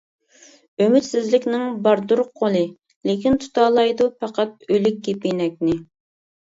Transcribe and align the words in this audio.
ئۈمىدسىزلىكنىڭ 0.85 1.67
باردۇر 1.89 2.23
قولى، 2.41 2.65
لېكىن 3.11 3.39
تۇتالايدۇ 3.45 4.11
پەقەت 4.25 4.71
ئۆلۈك 4.73 5.03
كېپىنەكنى. 5.11 5.81